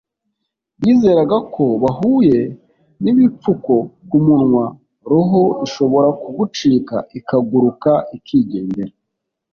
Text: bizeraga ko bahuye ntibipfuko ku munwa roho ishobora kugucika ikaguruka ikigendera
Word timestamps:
bizeraga 0.81 1.37
ko 1.53 1.63
bahuye 1.83 2.39
ntibipfuko 3.01 3.73
ku 4.07 4.17
munwa 4.25 4.65
roho 5.11 5.41
ishobora 5.65 6.09
kugucika 6.21 6.95
ikaguruka 7.19 7.91
ikigendera 8.17 8.93